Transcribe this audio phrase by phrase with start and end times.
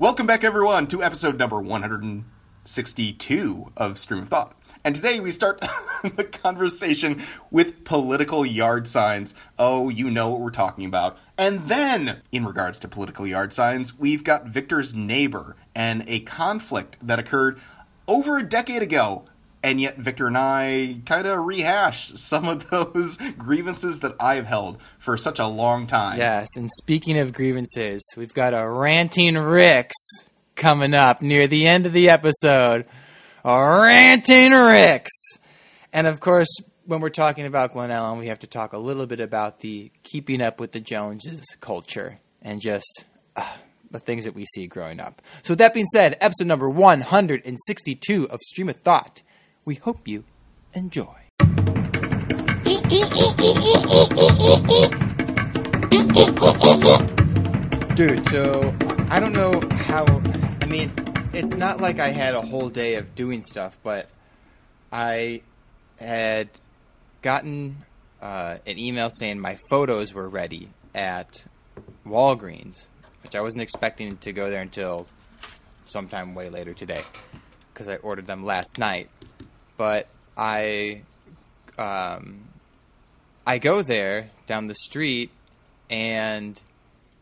[0.00, 4.56] Welcome back, everyone, to episode number 162 of Stream of Thought.
[4.82, 5.60] And today we start
[6.16, 9.34] the conversation with political yard signs.
[9.58, 11.18] Oh, you know what we're talking about.
[11.36, 16.96] And then, in regards to political yard signs, we've got Victor's neighbor and a conflict
[17.02, 17.60] that occurred
[18.08, 19.26] over a decade ago.
[19.62, 24.78] And yet, Victor and I kind of rehash some of those grievances that I've held
[24.98, 26.18] for such a long time.
[26.18, 29.96] Yes, and speaking of grievances, we've got a ranting Ricks
[30.56, 32.86] coming up near the end of the episode.
[33.44, 35.12] A ranting Ricks!
[35.92, 36.48] And of course,
[36.86, 39.90] when we're talking about Glen Ellyn, we have to talk a little bit about the
[40.02, 43.04] keeping up with the Joneses culture and just
[43.36, 43.56] uh,
[43.90, 45.20] the things that we see growing up.
[45.42, 49.22] So, with that being said, episode number 162 of Stream of Thought.
[49.64, 50.24] We hope you
[50.74, 51.16] enjoy.
[57.94, 58.74] Dude, so
[59.10, 60.04] I don't know how.
[60.62, 60.92] I mean,
[61.34, 64.08] it's not like I had a whole day of doing stuff, but
[64.90, 65.42] I
[65.98, 66.48] had
[67.20, 67.84] gotten
[68.22, 71.44] uh, an email saying my photos were ready at
[72.06, 72.86] Walgreens,
[73.22, 75.06] which I wasn't expecting to go there until
[75.84, 77.04] sometime way later today
[77.72, 79.08] because I ordered them last night.
[79.80, 81.00] But I,
[81.78, 82.48] um,
[83.46, 85.30] I go there down the street
[85.88, 86.60] and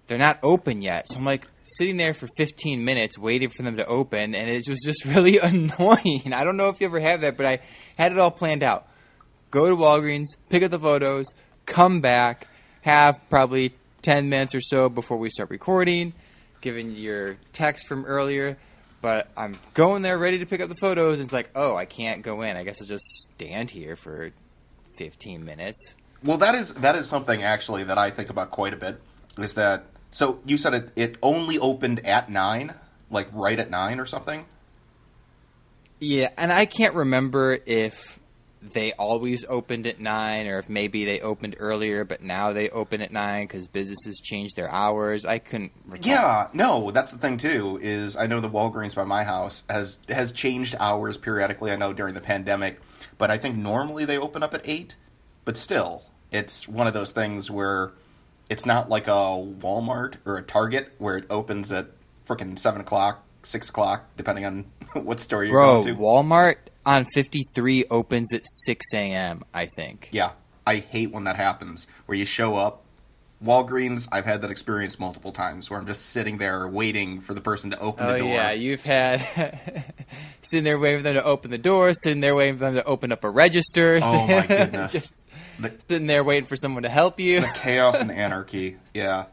[0.09, 1.09] they're not open yet.
[1.09, 4.67] So I'm like sitting there for 15 minutes waiting for them to open, and it
[4.67, 6.33] was just really annoying.
[6.33, 7.61] I don't know if you ever have that, but I
[7.97, 8.89] had it all planned out.
[9.53, 11.27] Go to Walgreens, pick up the photos,
[11.65, 12.49] come back,
[12.81, 13.73] have probably
[14.03, 16.13] 10 minutes or so before we start recording,
[16.61, 18.59] given your text from earlier.
[19.01, 21.85] But I'm going there ready to pick up the photos, and it's like, oh, I
[21.85, 22.57] can't go in.
[22.57, 24.33] I guess I'll just stand here for
[24.97, 25.95] 15 minutes.
[26.23, 29.01] Well, that is that is something actually that I think about quite a bit.
[29.39, 30.41] Is that so?
[30.45, 32.75] You said it it only opened at nine,
[33.09, 34.45] like right at nine or something.
[36.01, 38.19] Yeah, and I can't remember if
[38.61, 43.01] they always opened at nine or if maybe they opened earlier, but now they open
[43.01, 45.25] at nine because businesses changed their hours.
[45.25, 45.73] I couldn't.
[45.87, 46.11] Recall.
[46.11, 47.79] Yeah, no, that's the thing too.
[47.83, 51.71] Is I know the Walgreens by my house has has changed hours periodically.
[51.71, 52.81] I know during the pandemic,
[53.17, 54.97] but I think normally they open up at eight.
[55.45, 57.93] But still, it's one of those things where
[58.51, 61.87] it's not like a Walmart or a Target where it opens at
[62.27, 66.01] freaking seven o'clock, six o'clock, depending on what store you're Bro, going to.
[66.01, 66.57] Walmart
[66.89, 70.09] on 53 opens at 6 a.m., I think.
[70.13, 70.31] Yeah,
[70.67, 72.85] I hate when that happens, where you show up.
[73.45, 77.41] Walgreens, I've had that experience multiple times where I'm just sitting there waiting for the
[77.41, 78.29] person to open Oh, the door.
[78.29, 79.21] yeah, you've had
[80.43, 82.85] sitting there waiting for them to open the door, sitting there waiting for them to
[82.85, 84.01] open up a register.
[84.03, 85.23] Oh, my goodness.
[85.61, 87.43] The- sitting there waiting for someone to help you.
[87.43, 88.77] The chaos and the anarchy.
[88.93, 89.27] Yeah,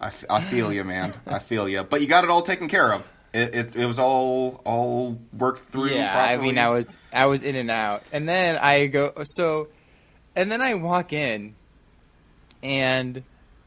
[0.00, 0.10] I
[0.42, 1.12] feel you, man.
[1.26, 1.82] I feel you.
[1.82, 3.08] But you got it all taken care of.
[3.32, 5.90] It, it, it was all all worked through.
[5.90, 6.34] Yeah, properly.
[6.34, 9.68] I mean, I was I was in and out, and then I go so,
[10.36, 11.54] and then I walk in,
[12.62, 13.22] and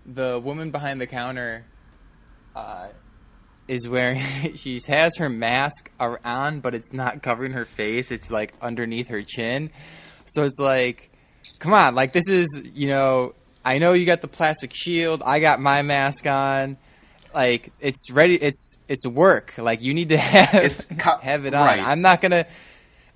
[0.06, 1.66] the woman behind the counter,
[2.56, 2.90] uh,
[3.68, 4.20] is wearing
[4.56, 8.12] she has her mask on, but it's not covering her face.
[8.12, 9.72] It's like underneath her chin,
[10.32, 11.12] so it's like,
[11.58, 13.34] come on, like this is you know.
[13.68, 15.24] I know you got the plastic shield.
[15.26, 16.78] I got my mask on.
[17.36, 18.36] Like it's ready.
[18.42, 19.54] It's it's work.
[19.58, 21.66] Like you need to have It's co- have it on.
[21.68, 21.86] right.
[21.86, 22.46] I'm not gonna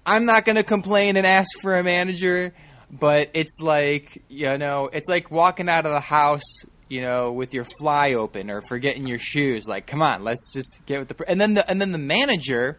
[0.05, 2.53] I'm not gonna complain and ask for a manager,
[2.91, 6.43] but it's like you know, it's like walking out of the house,
[6.89, 9.67] you know, with your fly open or forgetting your shoes.
[9.67, 11.13] Like, come on, let's just get with the.
[11.15, 11.23] Pr-.
[11.27, 12.77] And then the and then the manager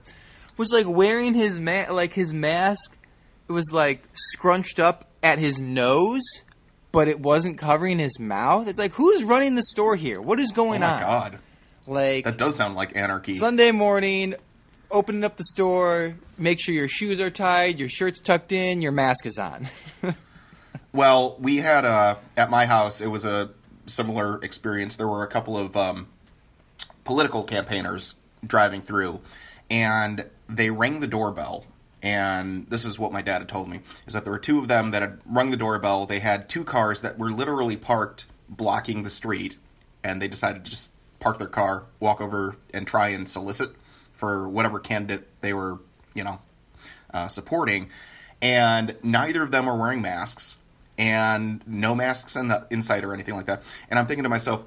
[0.59, 2.97] was like wearing his ma- like his mask.
[3.49, 6.23] It was like scrunched up at his nose.
[6.93, 8.67] But it wasn't covering his mouth.
[8.67, 10.21] It's like, who's running the store here?
[10.21, 11.01] What is Oh going my on?
[11.01, 11.39] god,
[11.87, 13.37] Like, that does sound like anarchy.
[13.39, 14.35] Sunday morning,
[14.91, 18.93] opening up the store, make sure your shoes are tied, your shirt's tucked in, your
[18.93, 19.69] mask is on.
[20.93, 23.01] Well, we had a at my house.
[23.01, 23.51] It was a
[23.87, 24.97] similar experience.
[24.97, 26.09] There were a couple of um,
[27.05, 29.21] political campaigners driving through,
[29.71, 31.65] and they rang the doorbell.
[32.03, 34.69] And this is what my dad had told me: is that there were two of
[34.69, 36.07] them that had rung the doorbell.
[36.07, 39.57] They had two cars that were literally parked blocking the street,
[40.03, 43.71] and they decided to just park their car, walk over, and try and solicit
[44.15, 45.79] for whatever candidate they were,
[46.15, 46.41] you know,
[47.13, 47.91] uh, supporting.
[48.43, 50.57] And neither of them were wearing masks,
[50.97, 53.63] and no masks in the inside or anything like that.
[53.91, 54.65] And I'm thinking to myself,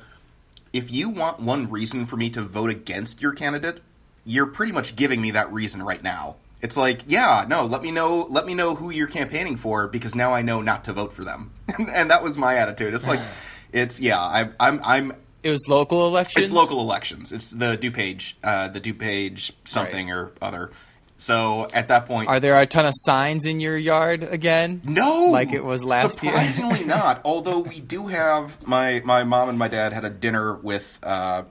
[0.72, 3.82] if you want one reason for me to vote against your candidate,
[4.26, 6.36] you're pretty much giving me that reason right now.
[6.64, 10.16] It's like, yeah, no, let me know, let me know who you're campaigning for because
[10.16, 11.52] now I know not to vote for them.
[11.78, 12.94] and that was my attitude.
[12.94, 13.20] It's like,
[13.74, 15.14] it's yeah, I, I'm I'm
[15.44, 16.46] It was local elections.
[16.46, 17.34] It's local elections.
[17.34, 20.72] It's the DuPage, uh, the DuPage something or other.
[21.18, 24.82] So at that point, Are there a ton of signs in your yard again?
[24.86, 26.32] no, like it was last year?
[26.32, 27.22] Surprisingly, not.
[27.26, 31.44] Although we do have my my mom and my dad had a dinner with uh,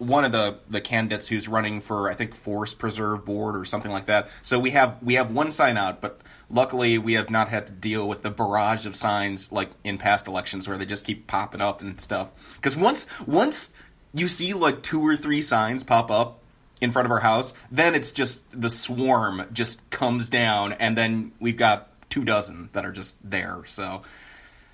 [0.00, 3.92] one of the the candidates who's running for I think Forest Preserve Board or something
[3.92, 4.30] like that.
[4.42, 7.72] So we have we have one sign out, but luckily we have not had to
[7.72, 11.60] deal with the barrage of signs like in past elections where they just keep popping
[11.60, 12.30] up and stuff.
[12.56, 13.72] Because once once
[14.14, 16.38] you see like two or three signs pop up
[16.80, 21.32] in front of our house, then it's just the swarm just comes down, and then
[21.38, 23.62] we've got two dozen that are just there.
[23.66, 24.00] So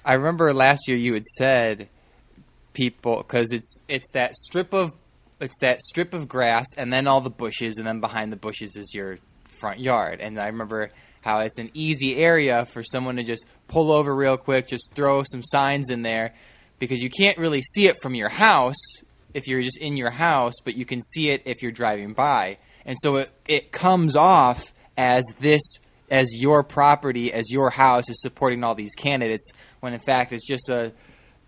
[0.05, 1.89] I remember last year you had said
[2.73, 4.93] people because it's it's that strip of
[5.41, 8.77] it's that strip of grass and then all the bushes and then behind the bushes
[8.77, 9.19] is your
[9.61, 10.21] front yard.
[10.21, 10.91] And I remember
[11.21, 15.25] how it's an easy area for someone to just pull over real quick just throw
[15.25, 16.35] some signs in there
[16.79, 18.77] because you can't really see it from your house
[19.35, 22.59] if you're just in your house but you can see it if you're driving by.
[22.85, 25.63] And so it, it comes off as this
[26.09, 29.51] as your property, as your house is supporting all these candidates,
[29.81, 30.93] when in fact it's just a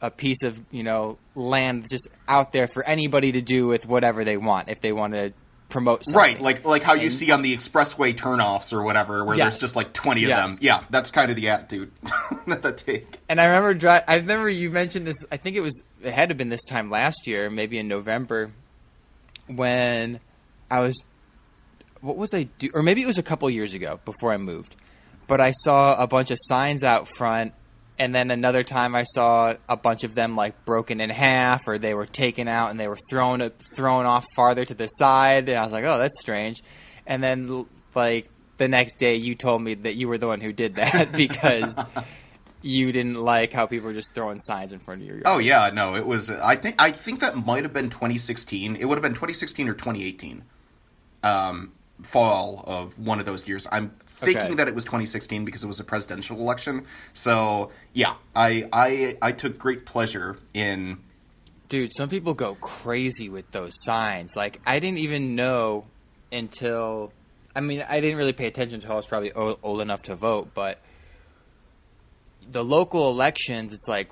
[0.00, 3.86] a piece of you know land that's just out there for anybody to do with
[3.86, 5.32] whatever they want if they want to
[5.68, 6.18] promote something.
[6.18, 9.54] right, like like how you And- see on the expressway turnoffs or whatever, where Yes.
[9.54, 10.58] there's just like twenty of Yes.
[10.60, 10.66] them.
[10.66, 11.90] Yeah, that's kind of the attitude
[12.46, 13.18] that they take.
[13.28, 15.26] And I remember, dri- I remember you mentioned this.
[15.30, 17.86] I think it was it had to have been this time last year, maybe in
[17.88, 18.50] November,
[19.46, 20.20] when
[20.70, 21.02] I was.
[22.00, 22.70] What was I do?
[22.74, 24.76] Or maybe it was a couple years ago before I moved.
[25.26, 27.52] But I saw a bunch of signs out front,
[27.98, 31.78] and then another time I saw a bunch of them like broken in half, or
[31.78, 35.48] they were taken out and they were thrown thrown off farther to the side.
[35.48, 36.62] And I was like, oh, that's strange.
[37.06, 38.28] And then like
[38.58, 41.80] the next day, you told me that you were the one who did that because
[42.62, 45.26] you didn't like how people were just throwing signs in front of your yard.
[45.26, 46.30] Oh yeah, no, it was.
[46.30, 48.76] I think I think that might have been 2016.
[48.76, 50.44] It would have been 2016 or 2018,
[51.24, 51.72] um,
[52.02, 53.66] fall of one of those years.
[53.72, 54.54] I'm thinking Okay.
[54.56, 56.84] that it was 2016 because it was a presidential election.
[57.12, 60.98] So yeah, I I I took great pleasure in.
[61.68, 64.34] Dude, some people go crazy with those signs.
[64.36, 65.84] Like, I didn't even know
[66.32, 67.12] until.
[67.54, 70.14] I mean, I didn't really pay attention until I was probably old, old enough to
[70.14, 70.80] vote, but
[72.50, 74.10] the local elections, it's like,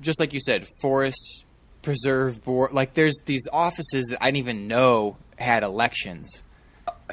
[0.00, 1.44] just like you said, Forest
[1.82, 2.72] Preserve Board.
[2.72, 6.42] Like, there's these offices that I didn't even know had elections.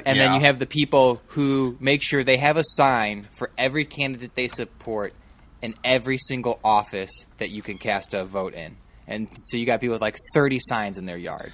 [0.06, 3.84] And then you have the people who make sure they have a sign for every
[3.84, 5.12] candidate they support
[5.62, 8.76] in every single office that you can cast a vote in.
[9.06, 11.52] And so you got people with like 30 signs in their yard.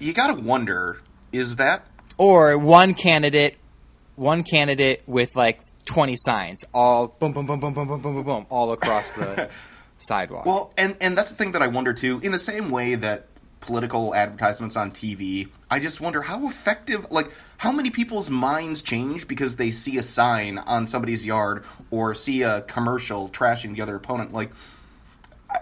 [0.00, 1.00] You got to wonder:
[1.32, 1.86] is that
[2.18, 3.56] Or one candidate,
[4.16, 8.24] one candidate with like 20 signs, all boom, boom, boom, boom, boom, boom, boom, boom,
[8.24, 9.48] boom, all across the
[9.98, 10.44] sidewalk.
[10.44, 12.20] Well, and and that's the thing that I wonder too.
[12.22, 13.28] In the same way that
[13.60, 17.30] political advertisements on TV, I just wonder how effective, like
[17.62, 21.62] how many people's minds change because they see a sign on somebody's yard
[21.92, 24.32] or see a commercial trashing the other opponent.
[24.32, 24.50] Like,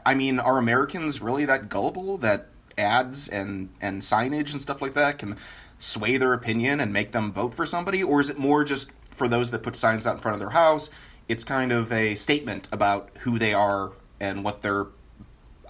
[0.06, 2.46] I- mean, are Americans really that gullible that
[2.78, 5.36] ads and and signage and stuff like that can
[5.78, 9.28] sway their opinion and make them vote for somebody, or is it more just for
[9.28, 10.88] those that put signs out in front of their house?
[11.28, 14.86] It's kind of a statement about who they are and what their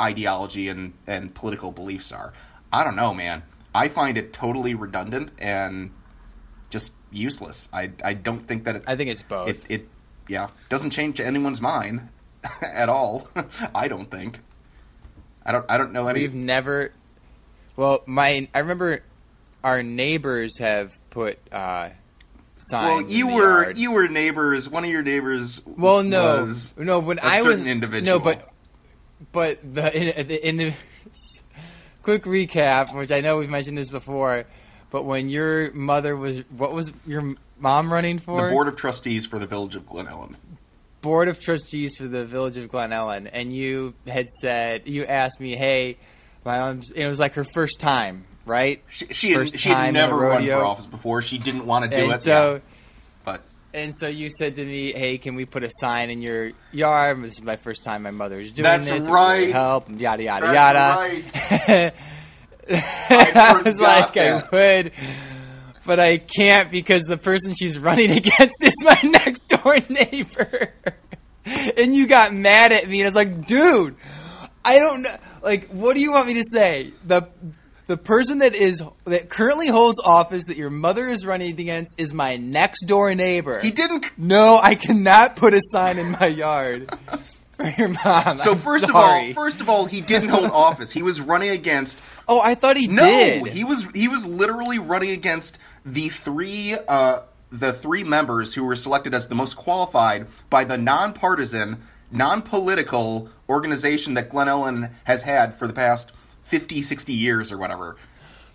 [0.00, 2.32] ideology and, and political beliefs are.
[2.72, 3.42] I don't know, man.
[3.74, 5.90] I find it totally redundant and
[6.70, 7.68] just useless.
[7.72, 9.48] I, I don't think that it, I think it's both.
[9.48, 9.88] it, it
[10.28, 12.08] yeah doesn't change anyone's mind
[12.62, 13.28] at all.
[13.74, 14.40] I don't think.
[15.44, 16.20] I don't I don't know any.
[16.20, 16.92] We've never.
[17.76, 19.02] Well, my I remember
[19.62, 21.90] our neighbors have put uh,
[22.58, 23.04] signs.
[23.04, 23.78] well, you were yard.
[23.78, 24.68] you were neighbors.
[24.68, 25.62] One of your neighbors.
[25.66, 26.98] Well, no, was no.
[27.00, 28.18] When a I was individual.
[28.18, 28.50] no, but
[29.32, 30.74] but the in, the in
[32.02, 34.44] quick recap, which I know we've mentioned this before,
[34.90, 38.46] but when your mother was, what was your mom running for?
[38.46, 40.36] the board of trustees for the village of Glen Ellyn.
[41.00, 45.40] board of trustees for the village of Glen Ellyn, and you had said you asked
[45.40, 45.96] me, "Hey,
[46.44, 48.82] my mom's," it was like her first time, right?
[48.88, 51.22] She she had, she had never run for office before.
[51.22, 52.18] She didn't want to do and it.
[52.18, 52.54] so.
[52.54, 52.58] yeah.
[53.24, 53.42] But
[53.72, 57.22] And so you said to me, "Hey, can we put a sign in your yard?
[57.22, 58.02] This is my first time.
[58.02, 59.04] My mother's doing That's this.
[59.06, 59.50] really right.
[59.52, 61.92] Help, yada yada That's yada."
[62.70, 64.92] I was forgot like, I would,
[65.86, 70.72] but I can't because the person she's running against is my next door neighbor.
[71.44, 73.96] and you got mad at me, and I was like, dude,
[74.64, 75.14] I don't know.
[75.42, 76.92] Like, what do you want me to say?
[77.06, 77.28] The
[77.86, 82.14] the person that is that currently holds office that your mother is running against is
[82.14, 83.58] my next door neighbor.
[83.60, 84.06] he didn't.
[84.16, 86.94] No, I cannot put a sign in my yard.
[87.60, 88.38] for your mom.
[88.38, 89.30] So I'm first sorry.
[89.30, 90.92] of all, first of all, he didn't hold office.
[90.92, 93.04] He was running against oh, I thought he no.
[93.04, 93.48] did.
[93.48, 98.76] He was he was literally running against the three uh, the three members who were
[98.76, 105.54] selected as the most qualified by the nonpartisan, non-political organization that Glen Ellyn has had
[105.54, 106.12] for the past
[106.44, 107.96] 50, 60 years or whatever.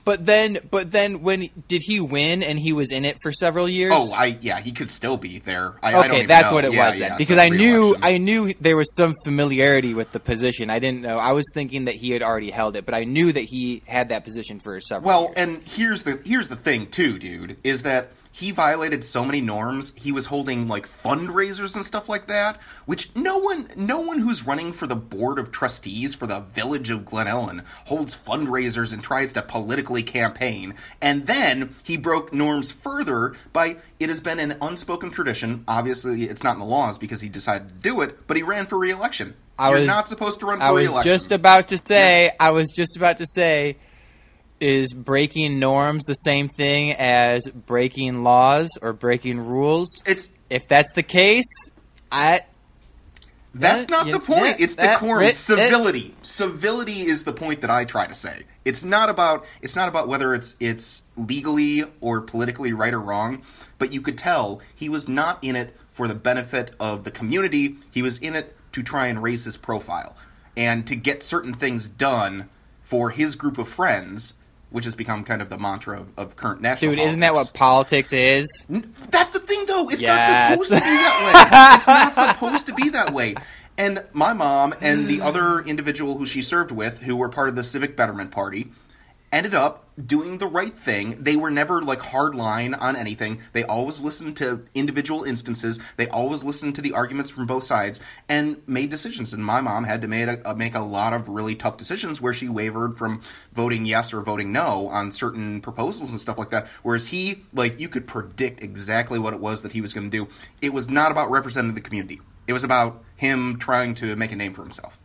[0.05, 2.43] But then, but then, when did he win?
[2.43, 3.91] And he was in it for several years.
[3.95, 5.75] Oh, I yeah, he could still be there.
[5.81, 6.55] I, I don't okay, even that's know.
[6.55, 7.09] what it Yeah, was then.
[7.11, 7.95] yeah, because so I knew.
[8.01, 10.69] I knew there was some familiarity with the position.
[10.69, 11.15] I didn't know.
[11.15, 14.09] I was thinking that he had already held it, but I knew that he had
[14.09, 15.09] that position for several.
[15.09, 15.15] Years.
[15.15, 15.33] Well, years.
[15.37, 19.93] and here's the here's the thing too, dude, is that he violated so many norms.
[19.95, 24.45] He was holding like fundraisers and stuff like that, which no one no one who's
[24.45, 29.01] running for the board of trustees for the village of Glen Ellyn holds fundraisers and
[29.01, 30.73] tries to politically campaign.
[31.01, 35.63] And then he broke norms further by it has been an unspoken tradition.
[35.65, 38.65] Obviously, it's not in the laws because he decided to do it, but he ran
[38.65, 39.33] for re-election.
[39.57, 40.67] I You're was- not supposed to run for reelection.
[40.67, 41.11] I was re-election.
[41.13, 42.31] just about to say.
[42.37, 43.77] I was just about to say.
[44.61, 50.01] Is breaking norms the same thing as breaking laws or breaking rules?
[50.05, 51.43] it's If that's the case,
[52.11, 52.41] I
[53.53, 54.45] That's not you- the point.
[54.45, 56.15] yeah, it's that- decorum, it- it- civility.
[56.23, 58.43] civility is the point that I try to say.
[58.63, 63.41] It's not about it's not about whether it's it's legally or politically right or wrong,
[63.77, 67.77] but you could tell he was not in it for the benefit of the community.
[67.91, 70.15] He was in it to try and raise his profile
[70.57, 72.49] and to get certain things done
[72.83, 74.33] for his group of friends,
[74.75, 77.53] which has become kind of the mantra of, of current national dude, isn't that what
[77.53, 78.65] politics is?
[78.67, 79.87] That's the thing, though.
[79.87, 80.59] It's Yes.
[80.59, 81.23] not supposed to be that
[81.63, 81.77] way.
[81.77, 83.35] It's not supposed to be that way.
[83.77, 85.25] And my mom and the mm.
[85.25, 88.67] other individual who she served with, who were part of the Civic Betterment Party,
[89.31, 91.23] ended up doing the right thing.
[91.23, 93.41] They were never like hard line on anything.
[93.53, 95.79] They always listened to individual instances.
[95.97, 99.33] They always listened to the arguments from both sides and made decisions.
[99.33, 102.21] And my mom had to make a, uh, make a lot of really tough decisions
[102.21, 103.21] where she wavered from
[103.53, 106.67] voting yes or voting no on certain proposals and stuff like that.
[106.83, 110.17] Whereas he, like, you could predict exactly what it was that he was going to
[110.17, 110.31] do.
[110.61, 112.21] It was not about representing the community.
[112.47, 114.99] It was about him trying to make a name for himself.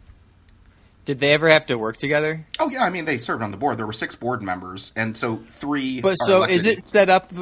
[1.11, 2.47] Did they ever have to work together?
[2.61, 3.79] Oh yeah, I mean they served on the board.
[3.79, 6.01] There were six board members, and so three.
[6.01, 6.57] But so elected.
[6.57, 7.33] is it set up?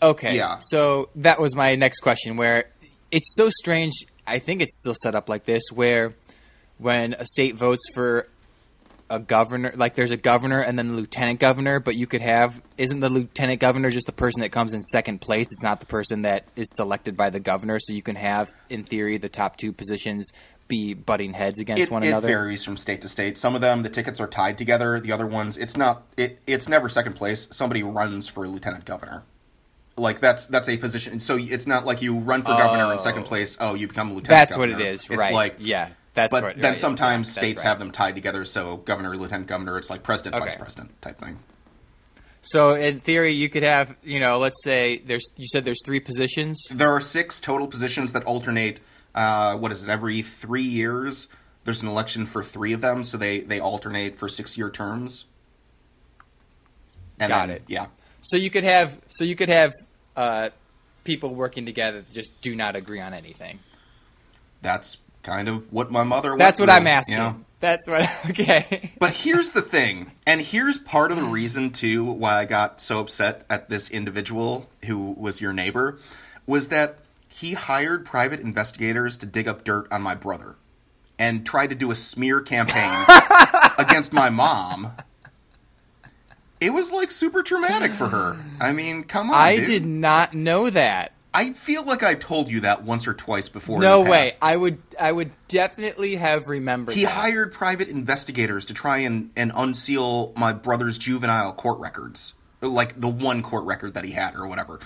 [0.00, 0.34] Okay.
[0.34, 0.56] Yeah.
[0.60, 2.38] So that was my next question.
[2.38, 2.70] Where
[3.10, 3.92] it's so strange.
[4.26, 6.14] I think it's still set up like this, where
[6.78, 8.28] when a state votes for
[9.10, 12.60] a governor, like there's a governor and then the lieutenant governor, but you could have
[12.78, 15.48] isn't the lieutenant governor just the person that comes in second place?
[15.52, 17.78] It's not the person that is selected by the governor.
[17.78, 20.32] So you can have, in theory, the top two positions
[20.66, 22.26] be butting heads against It, one it another.
[22.26, 23.36] varies from state to state.
[23.36, 24.98] Some of them, the tickets are tied together.
[24.98, 26.02] The other ones, it's not.
[26.16, 27.46] It, it's never second place.
[27.50, 29.24] Somebody runs for lieutenant governor.
[29.96, 31.20] Like that's that's a position.
[31.20, 33.26] So it's not like you run for governor in second Oh.
[33.26, 33.56] place.
[33.60, 34.28] Oh, you become lieutenant.
[34.28, 34.46] Governor.
[34.46, 35.32] That's what it is, It's right?
[35.32, 36.56] like yeah, that's but right.
[36.56, 37.68] then right, sometimes yeah, states right.
[37.68, 38.44] have them tied together.
[38.44, 39.76] So governor, lieutenant governor.
[39.78, 41.38] It's like president, vice president type thing.
[42.42, 45.24] So in theory, you could have, you know, let's say there's.
[45.36, 46.62] You said there's three positions.
[46.70, 48.80] There are six total positions that alternate.
[49.14, 49.88] Uh, what is it?
[49.88, 51.28] Every three years,
[51.64, 55.24] there's an election for three of them, so they they alternate for six year terms.
[57.18, 57.62] And Got then- it.
[57.66, 57.86] Yeah.
[58.20, 59.00] So you could have.
[59.08, 59.72] So you could have
[60.14, 60.50] uh,
[61.04, 63.58] people working together that just do not agree on anything.
[64.60, 66.36] That's kind of what my mother.
[66.36, 67.16] That's what through, I'm asking.
[67.16, 67.36] you know?
[67.58, 68.08] That's what.
[68.30, 68.92] Okay.
[68.98, 73.00] But here's the thing, and here's part of the reason too why I got so
[73.00, 75.98] upset at this individual who was your neighbor,
[76.46, 80.56] was that he hired private investigators to dig up dirt on my brother,
[81.18, 83.04] and tried to do a smear campaign
[83.78, 84.92] against my mom.
[86.60, 88.36] It was like super traumatic for her.
[88.60, 89.36] I mean, come on.
[89.36, 89.66] I dude.
[89.66, 91.13] did not know that.
[91.36, 93.80] I feel like I've told you that once or twice before.
[93.80, 94.30] No way.
[94.40, 94.80] I would.
[95.00, 96.94] I would definitely have remembered.
[96.94, 97.10] He that.
[97.10, 102.34] hired private investigators to try and, and unseal my brother's juvenile court records.
[102.60, 104.78] Like the one court record that he had or whatever.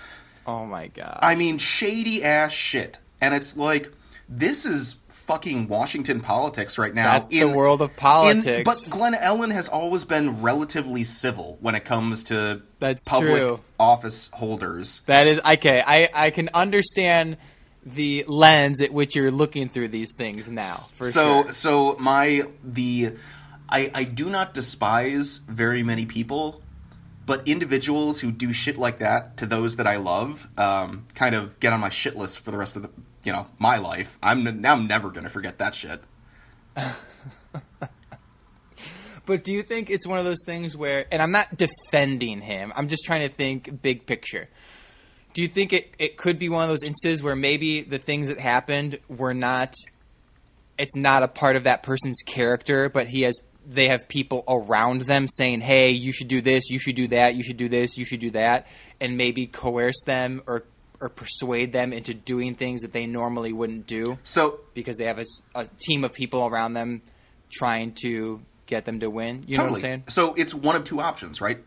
[0.46, 1.18] Oh my god.
[1.20, 2.98] I mean, shady ass shit.
[3.20, 3.92] And it's like,
[4.28, 4.96] this is
[5.28, 7.12] fucking Washington politics right now.
[7.12, 8.64] That's the world of politics.
[8.64, 13.60] but Glen Ellyn has always been relatively civil when it comes to That's public true.
[13.78, 15.02] office holders.
[15.06, 15.82] That is okay.
[15.86, 17.36] I I can understand
[17.84, 20.74] the lens at which you're looking through these things now.
[20.94, 21.52] For so sure.
[21.52, 23.12] so my the
[23.68, 26.62] I I do not despise very many people,
[27.28, 31.60] but individuals who do shit like that to those that I love, um, kind of
[31.60, 32.90] get on my shit list for the rest of the
[33.22, 34.18] you know my life.
[34.22, 36.02] I'm n- I'm never gonna forget that shit.
[39.26, 42.72] But do you think it's one of those things where, and I'm not defending him,
[42.74, 44.48] I'm just trying to think big picture.
[45.34, 48.28] Do you think it, it could be one of those instances where maybe the things
[48.28, 49.74] that happened were not
[50.78, 55.02] it's not a part of that person's character, but he has they have people around
[55.02, 57.96] them saying, "Hey, you should do this, you should do that, you should do this,
[57.98, 58.66] you should do that,"
[59.00, 60.64] and maybe coerce them or
[61.00, 65.22] or persuade them into doing things that they normally wouldn't do So because they have
[65.54, 67.02] a team of people around them
[67.50, 69.44] trying to get them to win.
[69.46, 70.04] You know what I'm saying?
[70.08, 71.58] So it's one of two options, right?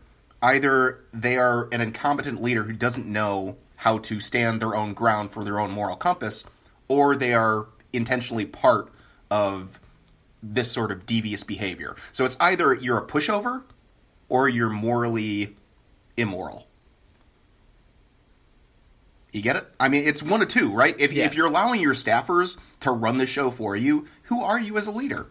[0.42, 5.32] Either they are an incompetent leader who doesn't know how to stand their own ground
[5.32, 6.44] for their own moral compass,
[6.88, 8.90] or they are intentionally part
[9.30, 9.80] of
[10.42, 11.96] this sort of devious behavior.
[12.12, 13.62] So it's either you're a pushover
[14.28, 15.56] or you're morally
[16.16, 16.66] immoral.
[19.32, 19.66] You get it?
[19.80, 20.94] I mean, it's one of two, right?
[20.98, 21.30] If, Yes.
[21.30, 24.86] if you're allowing your staffers to run the show for you, who are you as
[24.86, 25.26] a leader?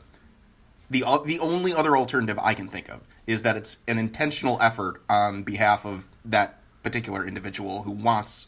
[0.91, 5.01] the the only other alternative I can think of is that it's an intentional effort
[5.09, 8.47] on behalf of that particular individual who wants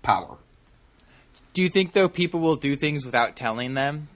[0.00, 0.36] power.
[1.52, 4.06] Do you think though people will do things without telling them?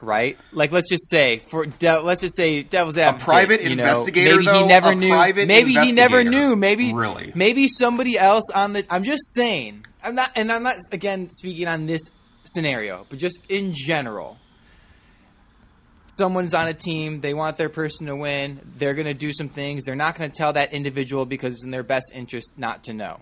[0.00, 0.38] Right?
[0.52, 3.82] Like let's just say for de- let's just say devil's advocate, a private you know,
[3.82, 5.46] investigator, maybe he never knew.
[5.46, 6.56] Maybe he never knew.
[6.56, 7.32] Maybe Really?
[7.34, 8.84] Maybe somebody else on the.
[8.90, 9.84] I'm just saying.
[10.02, 12.10] I'm not, and I'm not again speaking on this
[12.44, 14.38] scenario, but just in general.
[16.08, 17.20] Someone's on a team.
[17.20, 18.60] They want their person to win.
[18.78, 19.84] They're going to do some things.
[19.84, 22.92] They're not going to tell that individual because it's in their best interest not to
[22.92, 23.20] know.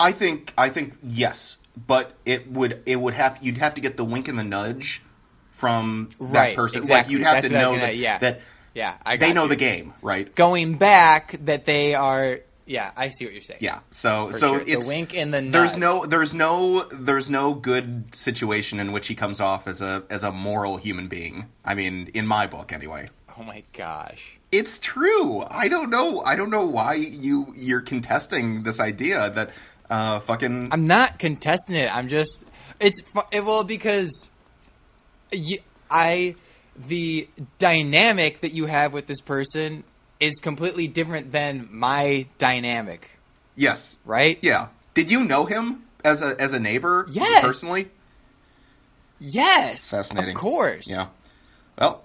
[0.00, 3.96] I think I think yes, but it would it would have you'd have to get
[3.96, 5.02] the wink and the nudge
[5.64, 6.78] from that Right, person.
[6.82, 7.02] exactly.
[7.02, 8.18] Like you'd have That's to what I was know gonna- that, yeah.
[8.18, 8.40] that
[8.74, 9.48] Yeah, I they got know you.
[9.50, 10.34] the game, right?
[10.34, 12.40] Going back, that they are.
[12.66, 13.60] Yeah, I see what you're saying.
[13.62, 13.78] Yeah.
[13.90, 14.64] So For so sure.
[14.64, 19.06] The it's wink and the there's no there's no there's no good situation in which
[19.06, 21.46] he comes off as a as a moral human being.
[21.64, 23.08] I mean, in my book anyway.
[23.38, 24.38] Oh my gosh.
[24.52, 25.42] It's true.
[25.50, 26.22] I don't know.
[26.22, 29.50] I don't know why you you're contesting this idea that
[29.90, 31.94] uh fucking I'm not contesting it.
[31.94, 32.44] I'm just
[32.80, 34.30] it's it, well because you,
[35.90, 36.34] I
[36.76, 37.28] the
[37.58, 39.84] dynamic that you have with this person
[40.20, 43.10] is completely different than my dynamic,
[43.56, 43.98] yes.
[44.04, 44.38] right?
[44.42, 44.68] Yeah.
[44.94, 47.40] Did you know him as a as a neighbor Yes.
[47.42, 47.90] personally?
[49.20, 50.30] Yes, Fascinating.
[50.30, 50.90] Of course.
[50.90, 51.06] Yeah.
[51.78, 52.02] Well,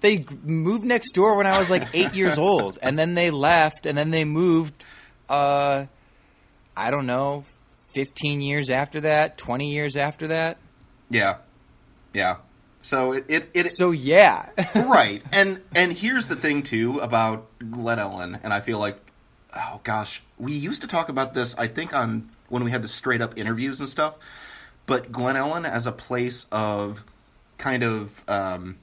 [0.00, 3.86] They moved next door when I was like eight years old, and then they left,
[3.86, 4.84] and then they moved.
[5.28, 5.86] Uh,
[6.76, 7.44] I don't know,
[7.92, 10.58] fifteen years after that, twenty years after that.
[11.10, 11.36] yeah.
[12.14, 12.36] Yeah.
[12.88, 15.22] So it it, it So yeah, right.
[15.32, 18.96] And and here's the thing too about glen ellyn and i feel like
[19.54, 22.88] oh gosh we used to talk about this i think on when we had the
[22.88, 24.14] straight up interviews and stuff
[24.86, 27.02] but glen ellyn as a place of
[27.58, 28.78] kind of um,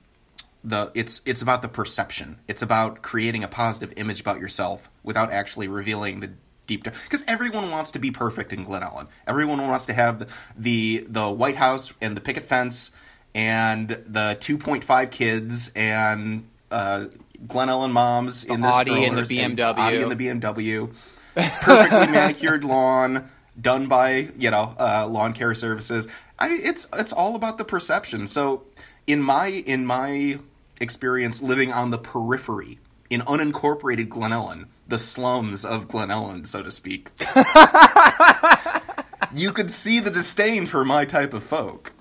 [0.64, 2.38] the it's it's about the perception.
[2.48, 6.32] It's about creating a positive image about yourself without actually revealing the
[6.68, 9.08] deep because everyone wants to be perfect in glen ellyn.
[9.28, 12.92] Everyone wants to have the, the the white house and the picket fence
[13.36, 17.06] and the 2.5 kids and uh,
[17.46, 19.78] Glen Ellyn moms in their Audi and the BMW.
[19.78, 20.94] Audi and the BMW,
[21.36, 23.30] perfectly manicured lawn
[23.62, 26.08] done by you know uh, lawn care services.
[26.40, 28.26] I, it's it's all about the perception.
[28.28, 28.64] So
[29.06, 30.40] in my in my
[30.80, 36.64] experience living on the periphery in unincorporated Glen Ellyn, the slums of Glen Ellyn, so
[36.64, 37.12] to speak.
[39.34, 41.92] you could see the disdain for my type of folk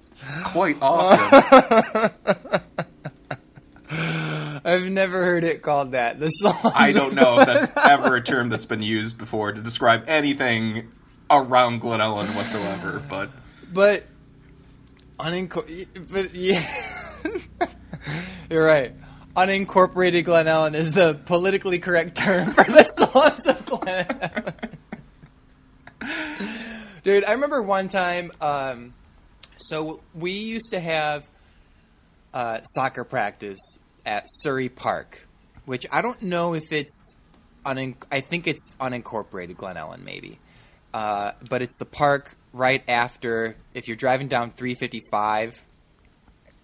[0.44, 2.10] quite often.
[4.64, 6.18] I've never heard it called that.
[6.18, 6.72] The song.
[6.74, 10.88] I don't know if that's ever a term that's been used before to describe anything
[11.30, 13.30] around Glen Ellyn whatsoever, but
[13.72, 14.04] but
[15.18, 16.66] unincor- but yeah,
[18.50, 18.94] you're right.
[19.36, 24.54] Unincorporated Glen Ellyn is the politically correct term for the slums of Glen Ellyn.
[27.02, 28.30] Dude, I remember one time.
[28.40, 28.94] Um,
[29.66, 31.28] so we used to have
[32.32, 33.60] uh, soccer practice
[34.04, 35.26] at Surrey Park,
[35.64, 37.14] which I don't know if it's
[37.64, 40.38] unin- I think it's unincorporated Glen Ellyn, maybe.
[40.92, 45.64] Uh, but it's the park right after if you're driving down 355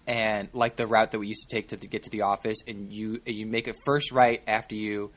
[0.07, 2.57] and like the route that we used to take to, to get to the office
[2.65, 5.11] and you you make a first right after you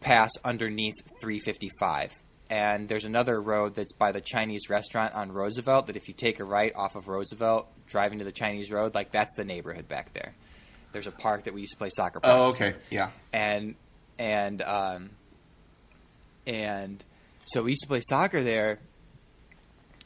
[0.00, 2.12] pass underneath 355
[2.50, 6.40] and there's another road that's by the Chinese restaurant on Roosevelt that if you take
[6.40, 10.12] a right off of Roosevelt driving to the Chinese road like that's the neighborhood back
[10.12, 10.34] there
[10.94, 13.10] there's a park that we used to play soccer oh, practice in okay, yeah.
[13.32, 13.74] and
[14.18, 15.10] and um,
[16.46, 17.04] and
[17.44, 18.78] so we used to play soccer there.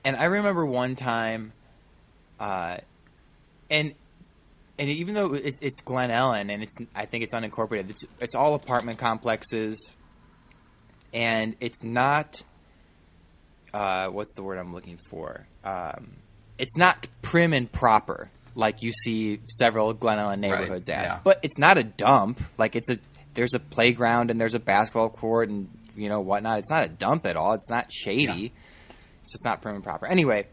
[0.04, 1.52] And I remember one time,
[2.40, 2.78] uh,
[3.70, 3.94] and
[4.78, 8.34] and even though it's, it's Glen Ellyn and it's I think it's unincorporated, it's it's
[8.34, 9.94] all apartment complexes,
[11.12, 12.42] and it's not.
[13.72, 15.46] Uh, what's the word I'm looking for?
[15.62, 16.16] Um,
[16.58, 18.30] it's not prim and proper.
[18.54, 21.04] like you see several Glen Ellyn neighborhoods as.
[21.04, 21.20] yeah.
[21.22, 22.40] But it's not a dump.
[22.56, 22.98] Like it's a
[23.34, 26.58] there's a playground and there's a basketball court and you know whatnot.
[26.60, 27.52] It's not a dump at all.
[27.52, 28.24] It's not shady.
[28.24, 28.48] Yeah.
[29.22, 30.06] It's just not prim and proper.
[30.06, 30.46] Anyway,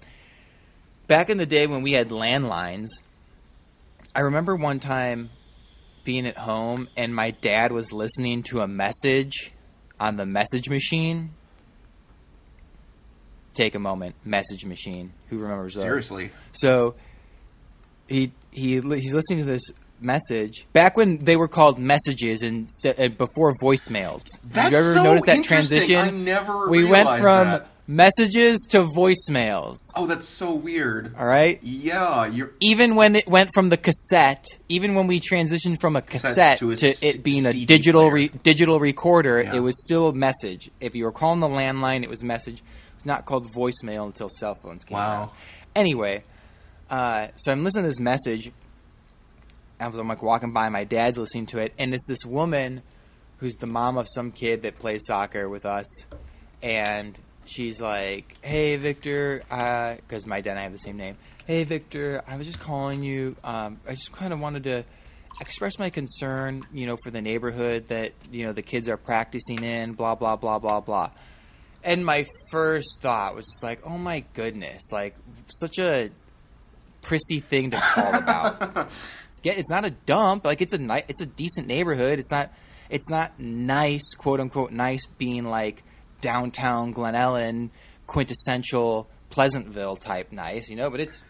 [1.08, 2.90] back in the day when we had landlines,
[4.14, 5.30] I remember one time
[6.04, 9.52] being at home and my dad was listening to a message
[10.00, 11.32] on the message machine.
[13.54, 14.16] Take a moment.
[14.26, 15.14] Message machine.
[15.30, 15.84] Who remembers those?
[15.84, 16.32] Seriously.
[16.52, 16.96] So
[18.08, 23.08] he he he's listening to this message back when they were called messages instead uh,
[23.10, 24.24] before voicemails.
[24.44, 26.00] That's Did you ever so notice that transition?
[26.00, 27.70] I never we went from that.
[27.88, 29.76] Messages to voicemails.
[29.96, 31.14] Oh, that's so weird.
[31.18, 31.60] All right.
[31.62, 36.02] Yeah, you're Even when it went from the cassette, even when we transitioned from a
[36.02, 39.56] cassette, to to, it being a CD digital re- digital recorder, Yeah.
[39.56, 40.72] it was still a message.
[40.80, 42.60] If you were calling the landline, it was a message.
[42.60, 45.24] It was not called voicemail until cell phones came Wow.
[45.24, 45.34] out.
[45.76, 46.24] Anyway,
[46.90, 48.52] uh, so I'm listening to this message.
[49.80, 52.82] I was I'm like walking by, my dad's listening to it, and it's this woman
[53.40, 55.86] who's the mom of some kid that plays soccer with us,
[56.64, 61.18] and she's like, "Hey, Victor," because my dad and I have the same name.
[61.46, 63.36] Hey, Victor, I was just calling you.
[63.44, 64.84] Um, I just kind of wanted to
[65.42, 69.64] express my concern, you know, for the neighborhood that you know the kids are practicing
[69.64, 69.94] in.
[69.94, 71.12] Blah blah blah blah blah.
[71.84, 75.16] And my first thought was just like, "Oh my goodness!" Like
[75.48, 76.10] such a
[77.02, 78.90] prissy thing to call about.
[79.44, 80.46] Get it's not a dump.
[80.46, 82.20] Like it's a ni- it's a decent neighborhood.
[82.20, 82.52] It's not
[82.90, 85.84] it's not nice, quote unquote nice being like
[86.22, 87.70] downtown Glen Ellyn,
[88.08, 91.24] quintessential Pleasantville type nice, you know, but it's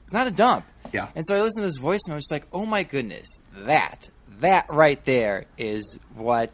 [0.00, 0.64] it's not a dump.
[0.92, 1.08] Yeah.
[1.14, 4.08] And so I listened to this voice and I was like, "Oh my goodness, that
[4.40, 6.52] that right there is what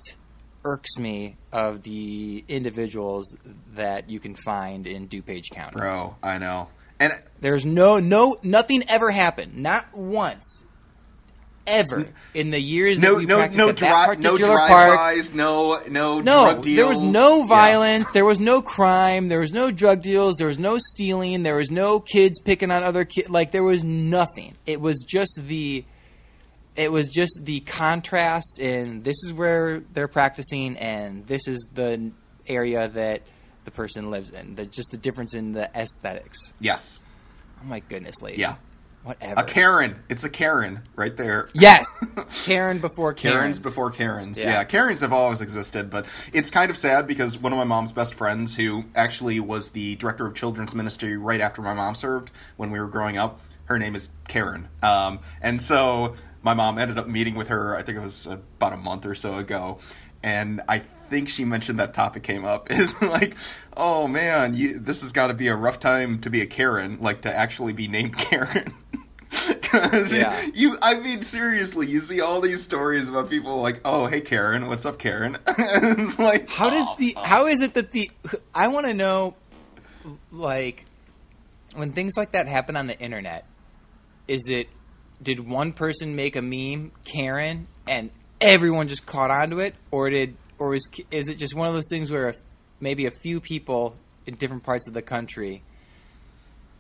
[0.65, 3.35] irks me of the individuals
[3.75, 5.73] that you can find in DuPage County.
[5.73, 6.17] bro.
[6.23, 6.69] I know.
[7.01, 9.57] And There's no no nothing ever happened.
[9.57, 10.65] Not once.
[11.67, 14.59] Ever in the years no, that we no, practiced no, at that dri- no particular
[14.59, 15.35] park.
[15.35, 17.47] no, no, No, there was no Yeah.
[17.47, 18.11] violence.
[18.11, 19.29] There was no crime.
[19.29, 20.37] There was no drug deals.
[20.37, 21.45] There was no stealing.
[21.45, 23.29] There was no kids picking on other kids.
[23.29, 24.57] Like there was nothing.
[24.67, 25.85] It was just the.
[26.75, 32.11] It was just the contrast in this is where they're practicing and this is the
[32.47, 33.23] area that
[33.65, 34.55] the person lives in.
[34.55, 36.39] The, just the difference in the aesthetics.
[36.61, 37.01] Yes,
[37.61, 38.41] Oh my goodness, lady.
[38.41, 38.55] yeah.
[39.05, 39.41] Whatever.
[39.41, 39.97] A Karen.
[40.09, 41.49] It's a Karen right there.
[41.55, 42.07] Yes,
[42.45, 43.37] Karen before Karens.
[43.37, 44.41] Karens before Karens.
[44.41, 44.51] Yeah.
[44.51, 44.65] Yeah.
[44.65, 48.15] Karens have always existed, but it's kind of sad because one of my mom's best
[48.15, 52.71] friends, who actually was the director of children's ministry right after my mom served when
[52.71, 54.69] we were growing up, her name is Karen.
[54.83, 58.73] Um, and so my mom ended up meeting with her, I think it was about
[58.73, 59.79] a month or so ago,
[60.23, 60.79] and I
[61.11, 63.37] think she mentioned that topic came up is like,
[63.77, 66.99] oh man, you, this has got to be a rough time to be a Karen,
[67.01, 68.73] like to actually be named Karen.
[69.49, 70.39] Because Yeah.
[70.55, 74.69] you, I mean, seriously, you see all these stories about people like, oh, hey, Karen,
[74.69, 75.39] what's up, Karen?
[75.47, 77.47] it's like, How does oh, the how oh.
[77.47, 78.11] is it that the
[78.55, 79.35] I want to know
[80.31, 80.85] like
[81.75, 83.47] when things like that happen on the internet
[84.29, 84.69] is it
[85.23, 90.37] did one person make a meme Karen and everyone just caught onto it or did
[90.59, 92.35] or is is it just one of those things where
[92.81, 95.63] maybe a few people in different parts of the country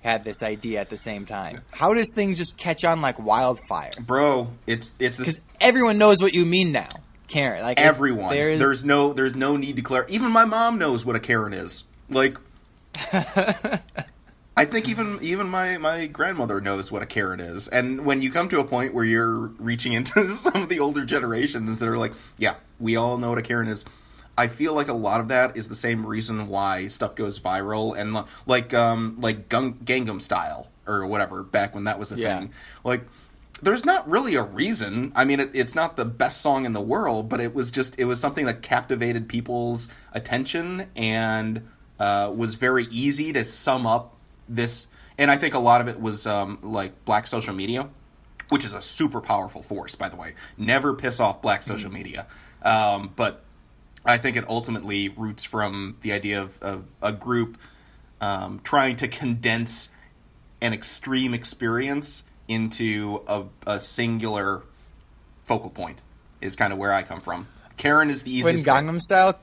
[0.03, 3.93] had this idea at the same time how does things just catch on like wildfire
[4.01, 6.89] bro, it's it's because everyone knows what you mean now
[7.33, 8.35] Karen like everyone.
[8.35, 10.13] there's, There's, no there's no need to clarify.
[10.13, 11.85] Even my mom knows what a Karen is.
[12.11, 12.37] Like,
[14.55, 17.69] I think even even my my grandmother knows what a Karen is.
[17.69, 21.07] And when you come to a point where you're reaching into some of the older
[21.07, 23.87] generations that are like, yeah, we all know what a Karen is.
[24.37, 27.97] I feel like a lot of that is the same reason why stuff goes viral
[27.99, 32.39] and like um like Gung- Gangnam Style or whatever back when that was a Yeah.
[32.39, 32.51] thing.
[32.85, 33.03] Like
[33.63, 35.13] there's not really a reason.
[35.15, 37.99] I mean, it, it's not the best song in the world, but it was just
[37.99, 41.69] it was something that captivated people's attention and
[42.01, 44.17] uh, was very easy to sum up
[44.49, 44.89] this.
[45.19, 47.89] And I think a lot of it was um, like black social media,
[48.49, 50.35] which is a super powerful force, by the way.
[50.57, 52.27] Never piss off black social media,
[52.63, 53.45] um, but
[54.05, 57.57] I think it ultimately roots from the idea of, of a group
[58.21, 59.89] um, trying to condense
[60.61, 64.63] an extreme experience into a, a singular
[65.45, 66.01] focal point
[66.41, 67.47] is kind of where I come from.
[67.77, 68.67] Karen is the easiest.
[68.67, 68.87] when.
[68.87, 69.39] Gangnam Style,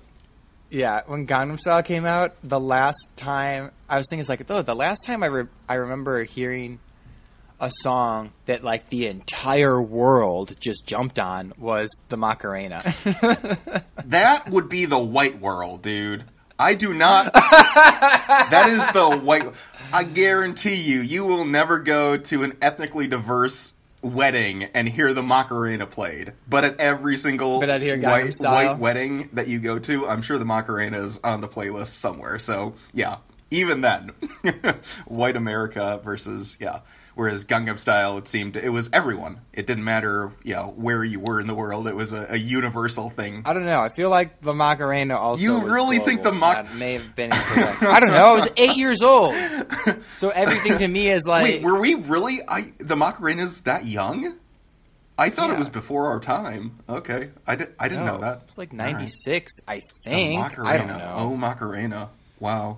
[0.70, 4.62] yeah, when Gangnam Style came out, the last time I was thinking, it's like, oh,
[4.62, 6.80] the last time I re- I remember hearing
[7.60, 12.82] a song that like the entire world just jumped on was the Macarena.
[14.06, 16.24] that would be the white world, dude.
[16.58, 17.34] I do not.
[17.34, 19.48] that is the white.
[19.94, 25.24] I guarantee you, you will never go to an ethnically diverse wedding and hear the
[25.24, 26.34] Macarena played.
[26.48, 30.46] But at every single But white, white wedding that you go to, I'm sure the
[30.46, 32.40] Macarena is on the playlist somewhere.
[32.40, 33.18] So yeah,
[33.52, 34.12] even then,
[35.06, 36.80] white America versus yeah.
[37.20, 39.42] Whereas Gangnam Style, it seemed it was everyone.
[39.52, 41.86] It didn't matter, you know, where you were in the world.
[41.86, 43.42] It was a, a universal thing.
[43.44, 43.82] I don't know.
[43.82, 45.44] I feel like the Macarena also.
[45.44, 46.32] You really think the.
[46.32, 47.34] Mac- That may have been.
[47.34, 48.28] I don't know.
[48.28, 49.36] I was eight years old,
[50.14, 51.44] so everything to me is like.
[51.44, 52.40] Wait, were we really?
[52.48, 54.38] I the Macarena's that young?
[55.18, 56.80] I thought it was before our time.
[56.88, 58.38] Okay, I, did, I didn't no, know that.
[58.38, 58.94] It was like All right.
[58.94, 60.40] '96, I think.
[60.40, 60.70] Macarena.
[60.70, 61.14] I don't know.
[61.18, 62.12] Oh, Macarena.
[62.40, 62.78] Wow.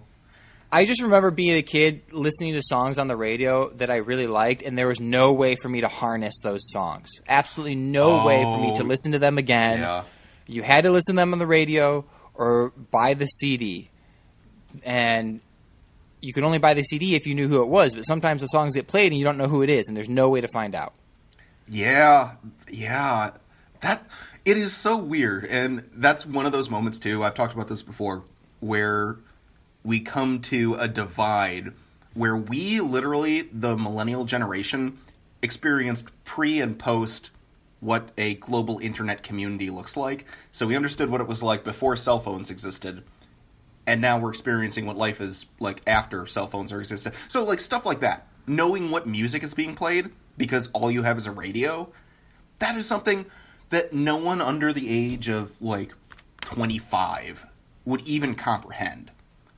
[0.72, 4.28] I just remember being a kid listening to songs on the radio that I really
[4.28, 7.10] liked, and there was no way for me to harness those songs.
[7.28, 8.86] Absolutely no way for me to Oh.
[8.86, 9.80] listen to them again.
[9.80, 10.04] Yeah.
[10.48, 13.90] You had to listen to them on the radio or buy the CD.
[14.84, 15.42] And
[16.22, 18.48] you could only buy the CD if you knew who it was, but sometimes the
[18.48, 20.48] songs get played and you don't know who it is, and there's no way to
[20.54, 20.94] find out.
[21.68, 22.32] Yeah,
[22.70, 23.32] yeah.
[23.82, 24.06] That
[24.46, 27.24] it is so weird, and that's one of those moments too.
[27.24, 28.24] I've talked about this before,
[28.60, 29.18] where
[29.84, 31.74] we come to a divide
[32.14, 34.98] where we literally, the millennial generation,
[35.42, 37.32] experienced pre and post
[37.80, 40.26] what a global internet community looks like.
[40.52, 43.04] So we understood what it was like before cell phones existed.
[43.88, 47.14] And now we're experiencing what life is like after cell phones are existed.
[47.28, 48.28] So like stuff like that.
[48.46, 51.92] Knowing what music is being played because all you have is a radio,
[52.60, 53.26] that is something
[53.70, 55.94] that no one under the age of like
[56.42, 57.46] 25
[57.86, 59.12] would even comprehend.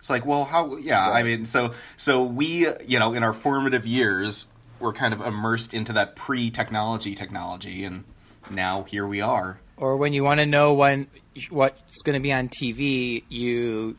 [0.04, 0.76] It's like, well, how?
[0.76, 4.48] Yeah, I mean, so so we, you know, in our formative years,
[4.82, 8.04] were kind of immersed into that pre-technology technology, and
[8.52, 9.62] now here we are.
[9.78, 11.08] Or when you want to know when
[11.50, 13.96] what's going to be on TV, you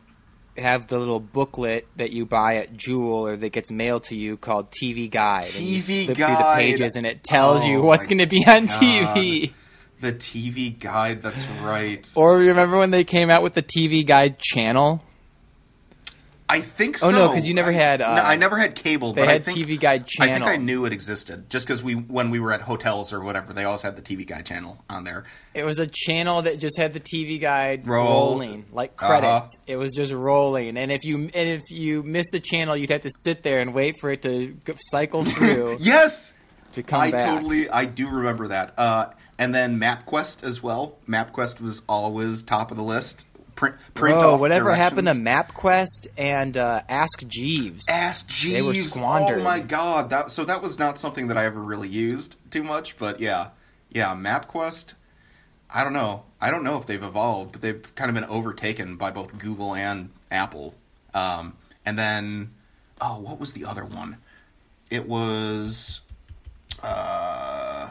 [0.58, 4.36] have the little booklet that you buy at Jewel or that gets mailed to you
[4.36, 5.46] called TV Guide.
[5.56, 8.26] and you TV flip through the pages and it tells you Oh what's going to
[8.26, 8.78] be on God.
[8.78, 9.52] TV.
[10.00, 11.22] The TV guide.
[11.22, 12.06] That's right.
[12.14, 15.02] Or remember when they came out with the TV Guide channel?
[16.46, 17.08] I think so.
[17.08, 19.14] Oh, no, because you never I- had, uh, no, I never had cable.
[19.14, 20.34] They but I had think, TV Guide channel.
[20.34, 23.22] I think I knew it existed just because we when we were at hotels or
[23.22, 25.24] whatever, they always had the TV guide channel on there.
[25.54, 28.06] It was a channel that just had the TV Guide Roll.
[28.32, 29.20] rolling like Uh-huh.
[29.20, 29.56] credits.
[29.66, 33.00] It was just rolling, and if you and if you missed the channel, you'd have
[33.02, 34.54] to sit there and wait for it to
[34.90, 36.34] cycle through Yes,
[36.74, 37.36] to come I back.
[37.36, 38.74] totally I do remember that.
[38.76, 39.06] Uh,
[39.38, 40.98] and then MapQuest as well.
[41.08, 43.24] MapQuest was always top of the list.
[43.54, 45.14] Print, print Bro, off whatever happened to.
[45.14, 47.88] MapQuest and uh, Ask Jeeves?
[47.88, 48.54] Ask Jeeves.
[48.54, 49.40] They were squandered.
[49.40, 50.10] Oh my god!
[50.10, 53.48] That so that was not something that I ever really used too much, but yeah,
[53.90, 54.14] yeah.
[54.14, 54.94] MapQuest.
[55.74, 56.22] I don't know.
[56.40, 59.74] I don't know if they've evolved, but they've kind of been overtaken by both Google
[59.74, 60.74] and Apple.
[61.12, 62.52] Um, and then,
[63.00, 64.18] oh, what was the other one?
[64.90, 66.00] It was,
[66.82, 67.90] uh,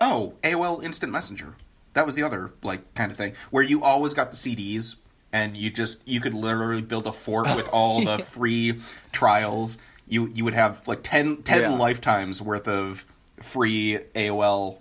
[0.00, 1.54] oh, AOL Instant Messenger.
[1.94, 4.96] That was the other like kind of thing where you always got the CDs
[5.32, 8.80] and you just you could literally build a fort with all the free
[9.12, 9.78] trials.
[10.06, 11.70] You you would have like 10, 10 Yeah.
[11.76, 13.04] lifetimes worth of
[13.42, 14.78] free AOL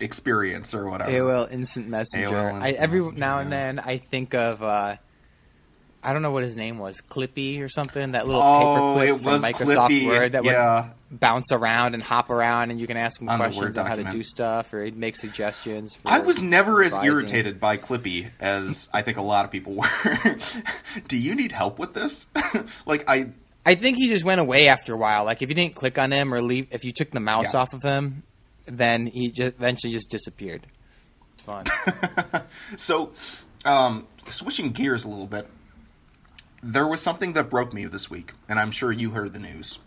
[0.00, 1.10] experience or whatever.
[1.10, 2.28] AOL Instant Messenger.
[2.28, 4.96] AOL I, every Messenger, now and then I think of uh,
[6.02, 8.12] I don't know what his name was, Clippy or something.
[8.12, 10.90] That little Oh, paperclip from Microsoft Clippy, Word that yeah.
[11.12, 14.04] Bounce around and hop around, and you can ask him On questions on how to
[14.04, 15.94] do stuff or he'd make suggestions.
[15.94, 19.74] For I was never as irritated by Clippy as I think a lot of people
[19.74, 20.36] were.
[21.08, 22.26] Do you need help with this?
[22.86, 23.28] like I
[23.64, 25.24] I think he just went away after a while.
[25.24, 27.60] Like if you didn't click on him or leave, if you took the mouse Yeah.
[27.60, 28.22] off of him,
[28.64, 30.66] then he just eventually just disappeared.
[31.38, 31.64] Fun.
[32.76, 33.12] So,
[33.64, 35.46] um, switching gears a little bit,
[36.62, 39.78] there was something that broke me this week, and I'm sure you heard the news.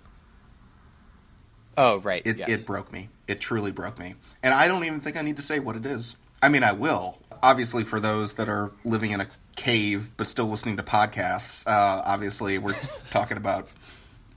[1.78, 2.50] Oh right, It, yes.
[2.50, 3.10] it broke me.
[3.28, 4.16] It truly broke me.
[4.44, 6.16] And I don't even think I need to say what it is.
[6.42, 7.18] I mean, I will.
[7.42, 12.02] Obviously, for those that are living in a cave but still listening to podcasts, uh,
[12.06, 12.76] obviously, we're
[13.12, 13.68] talking about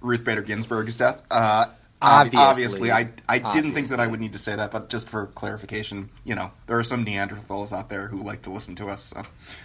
[0.00, 1.22] Ruth Bader Ginsburg's death.
[1.30, 1.66] Uh,
[2.00, 2.38] Obviously.
[2.38, 5.26] obviously, I, I didn't think that I would need to say that, but just for
[5.26, 9.02] clarification, you know, there are some Neanderthals out there who like to listen to us,
[9.02, 9.22] so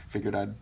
[0.10, 0.56] figured I'd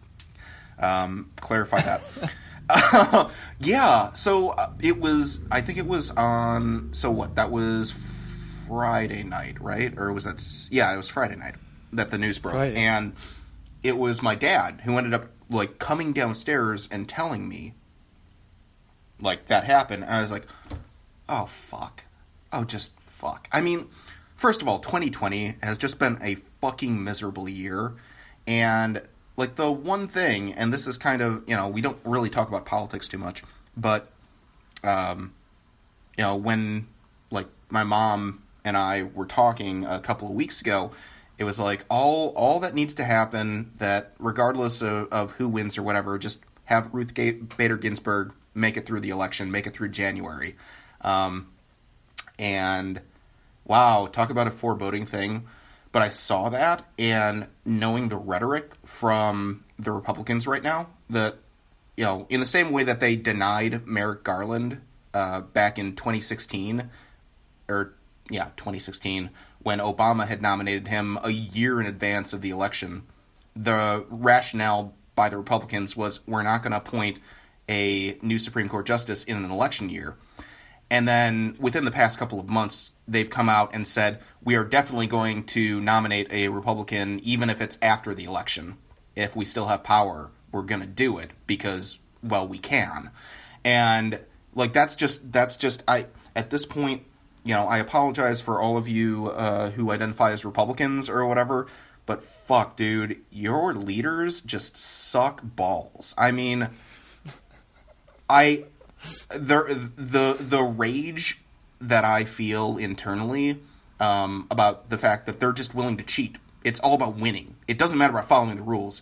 [0.80, 2.02] um, clarify that.
[3.64, 5.40] Yeah, so uh, it was.
[5.52, 6.90] I think it was on.
[6.94, 7.36] So what?
[7.36, 7.92] That was
[8.68, 9.94] Friday night, right?
[9.98, 10.44] Or was that?
[10.72, 11.56] Yeah, it was Friday night
[11.94, 12.78] that the news broke, Friday.
[12.78, 13.14] and
[13.84, 17.76] it was my dad who ended up like coming downstairs and telling me
[19.20, 20.04] like that happened.
[20.04, 20.48] And I was like,
[21.30, 22.04] oh fuck,
[22.52, 23.48] oh just fuck.
[23.52, 23.90] I mean,
[24.36, 27.94] first of all, 2020 has just been a fucking miserable year,
[28.48, 29.02] and
[29.38, 32.48] like the one thing, and this is kind of you know we don't really talk
[32.48, 33.44] about politics too much,
[33.76, 34.12] but
[34.84, 35.34] um,
[36.18, 36.88] you know when
[37.30, 40.92] like my mom and I were talking a couple of weeks ago,
[41.38, 45.78] it was like all all that needs to happen that regardless of, of who wins
[45.78, 49.90] or whatever, just have Ruth Bader Ginsburg make it through the election, make it through
[49.90, 50.56] January,
[51.02, 51.48] um,
[52.38, 53.02] and
[53.66, 55.48] wow, talk about a foreboding thing.
[55.92, 61.36] But I saw that, and knowing the rhetoric from the Republicans right now, that
[61.98, 64.82] you know, in the same way that they denied Merrick Garland
[65.14, 66.90] uh, back in 2016,
[67.68, 67.94] or
[68.30, 73.04] yeah, 2016, when Obama had nominated him a year in advance of the election,
[73.56, 77.20] the rationale by the Republicans was we're not going to appoint
[77.70, 80.16] a new Supreme Court justice in an election year.
[80.92, 84.66] And then within the past couple of months, they've come out and said we are
[84.66, 88.78] definitely going to nominate a Republican, even if it's after the election.
[89.16, 93.10] If we still have power, we're going to do it because, well, we can.
[93.64, 94.20] And
[94.54, 97.04] like that's just that's just I at this point,
[97.46, 101.68] you know, I apologize for all of you uh, who identify as Republicans or whatever,
[102.06, 106.14] but fuck, dude, your leaders just suck balls.
[106.18, 106.68] I mean,
[108.30, 108.66] I
[109.30, 111.42] the the the rage
[111.82, 113.60] that I feel internally
[114.00, 116.38] um, about the fact that they're just willing to cheat.
[116.64, 117.56] It's all about winning.
[117.68, 119.02] It doesn't matter about following the rules.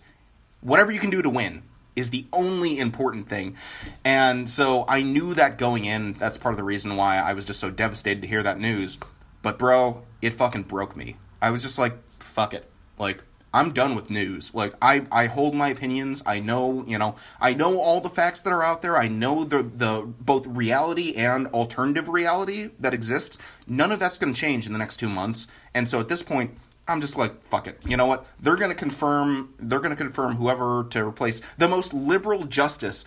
[0.62, 1.64] Whatever you can do to win
[1.96, 3.58] is the only important thing.
[4.06, 6.14] And so I knew that going in.
[6.14, 8.98] That's part of the reason why I was just so devastated to hear that news.
[9.42, 11.18] But bro, it fucking broke me.
[11.42, 12.70] I was just like, fuck it.
[12.98, 13.22] Like
[13.54, 14.54] I'm done with news.
[14.54, 16.22] Like I, I hold my opinions.
[16.26, 18.98] I know, you know, I know all the facts that are out there.
[18.98, 23.38] I know the the both reality and alternative reality that exists.
[23.68, 25.48] None of that's going to change in the next two months.
[25.74, 26.58] And so at this point,
[26.88, 27.80] I'm just like, fuck it.
[27.88, 28.26] You know what?
[28.40, 29.54] They're going to confirm.
[29.60, 33.06] They're going to confirm whoever to replace the most liberal justice.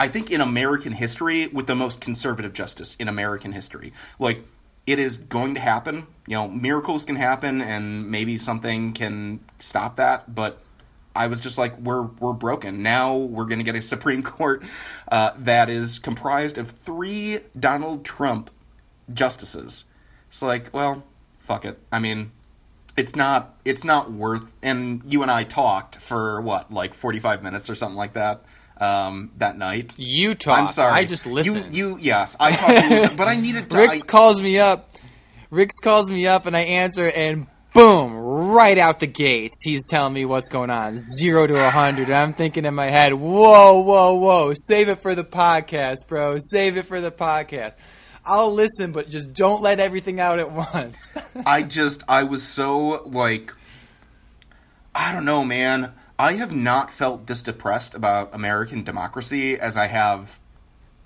[0.00, 3.92] I think in American history with the most conservative justice in American history.
[4.18, 4.44] Like
[4.86, 6.06] it is going to happen.
[6.26, 10.32] You know, miracles can happen, and maybe something can stop that.
[10.32, 10.62] But
[11.14, 12.82] I was just like, we're we're broken.
[12.82, 14.64] Now we're going to get a Supreme Court
[15.10, 18.50] uh, that is comprised of three Donald Trump
[19.12, 19.84] justices.
[20.28, 21.04] It's like, well,
[21.40, 21.78] fuck it.
[21.90, 22.32] I mean,
[22.96, 24.52] it's not it's not worth.
[24.62, 28.44] And you and I talked for what, like forty five minutes or something like that
[28.82, 29.94] um, that night.
[29.96, 30.58] You talk.
[30.58, 30.92] I'm sorry.
[30.92, 31.74] I just listened.
[31.74, 33.78] You, you yes, I talked, to but I needed to.
[33.78, 34.96] Rix I- calls me up.
[35.50, 40.14] Rix calls me up, and I answer, and boom, right out the gates, he's telling
[40.14, 42.04] me what's going on, zero to a hundred.
[42.08, 46.38] And I'm thinking in my head, whoa, whoa, whoa, save it for the podcast, bro.
[46.38, 47.74] Save it for the podcast.
[48.24, 51.12] I'll listen, but just don't let everything out at once.
[51.44, 53.52] I just I was so like
[54.94, 55.92] I don't know, man.
[56.22, 60.38] I have not felt this depressed about American democracy as I have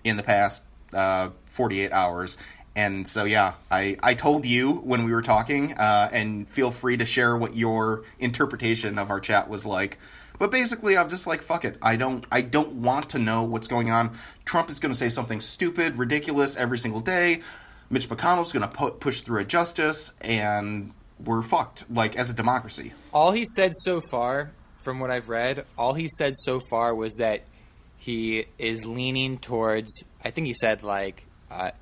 [0.04, 2.36] in the past uh, 48 hours.
[2.74, 6.98] And so, yeah, I, I told you when we were talking, uh, and feel free
[6.98, 9.96] to share what your interpretation of our chat was like.
[10.38, 11.78] But basically, I'm just like, fuck it.
[11.80, 14.18] I don't I don't want to know what's going on.
[14.44, 17.40] Trump is going to say something stupid, ridiculous every single day.
[17.88, 20.92] Mitch McConnell's going to pu- push through a justice, and
[21.24, 21.90] we're fucked.
[21.90, 22.92] Like as a democracy.
[23.14, 24.50] all he said so far,
[24.86, 27.42] from what I've read, all he said so far was that
[27.98, 30.04] he is leaning towards.
[30.24, 31.72] I think he said like, uh,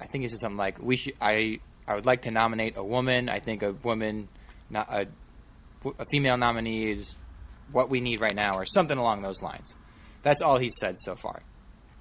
[0.00, 2.82] I think he said something like, "We should." I I would like to nominate a
[2.82, 3.28] woman.
[3.28, 4.26] I think a woman,
[4.68, 5.06] not a,
[6.00, 7.14] a female nominee is
[7.70, 9.76] what we need right now, or something along those lines.
[10.24, 11.42] That's all he said so far.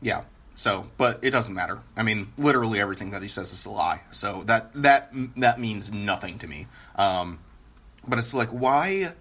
[0.01, 0.23] Yeah.
[0.55, 1.81] So, but it doesn't matter.
[1.95, 4.01] I mean, literally everything that he says is a lie.
[4.09, 6.65] So that that that means nothing to me.
[6.95, 7.37] Um,
[8.07, 9.13] but it's like, why,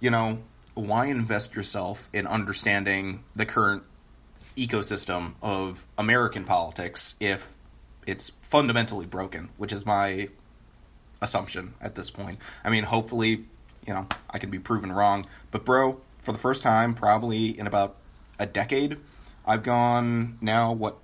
[0.00, 0.38] you know,
[0.74, 3.82] why invest yourself in understanding the current
[4.56, 7.54] ecosystem of American politics if
[8.06, 10.28] it's fundamentally broken, which is my
[11.20, 12.38] assumption at this point.
[12.64, 13.44] I mean, hopefully,
[13.86, 15.26] you know, I can be proven wrong.
[15.50, 17.96] But, bro, for the first time, probably in about
[18.38, 18.98] a decade,
[19.46, 20.98] I've gone now, what,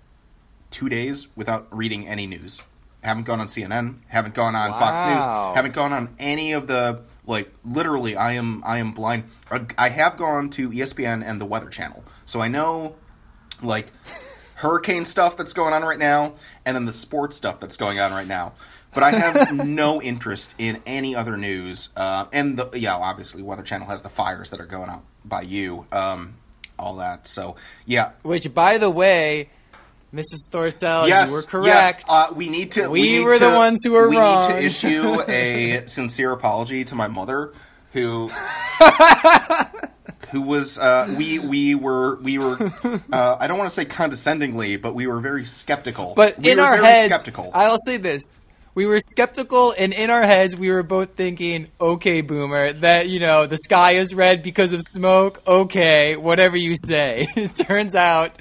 [0.71, 2.63] two days without reading any news.
[3.05, 5.25] Haven't gone on CNN, haven't gone on Fox News,
[5.55, 9.25] haven't gone on any of the like literally I am I am blind.
[9.51, 12.03] I- I have gone to ESPN and the Weather Channel.
[12.27, 12.97] So I know
[13.63, 13.93] like
[14.57, 16.35] hurricane stuff that's going on right now
[16.65, 18.55] and then the sports stuff that's going on right now.
[18.95, 21.89] But I have no interest in any other news.
[21.97, 25.43] Uh, and the, yeah, obviously Weather Channel has the fires that are going out by
[25.43, 25.87] you.
[25.93, 26.35] Um,
[26.79, 27.27] all that.
[27.27, 29.51] So yeah, Which, by the way,
[30.15, 30.49] Mrs.
[30.49, 31.67] Thorsell, yes, you were correct.
[31.67, 32.89] Yes, uh, we need to.
[32.89, 34.49] We need were the ones who were we wrong.
[34.49, 37.53] need to issue a sincere apology to my mother,
[37.93, 38.29] who
[40.31, 42.57] who was uh, we we were we were
[43.13, 46.15] uh, I don't want to say condescendingly, but we were very skeptical.
[46.15, 47.51] But we in were our very heads, skeptical.
[47.53, 48.39] I'll say this.
[48.77, 53.21] We were skeptical, and in our heads, we were both thinking, okay, boomer, that, you
[53.21, 55.41] know, the sky is red because of smoke.
[55.47, 57.25] Okay, whatever you say.
[57.37, 58.33] it turns out